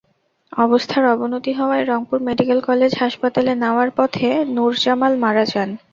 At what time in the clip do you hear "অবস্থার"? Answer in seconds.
0.57-1.03